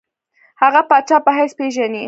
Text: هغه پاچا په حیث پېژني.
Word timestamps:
هغه 0.61 0.81
پاچا 0.89 1.17
په 1.25 1.31
حیث 1.37 1.51
پېژني. 1.59 1.99